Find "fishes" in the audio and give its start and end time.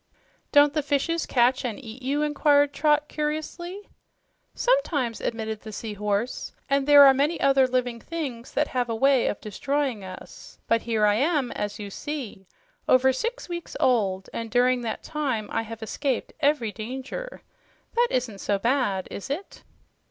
0.81-1.27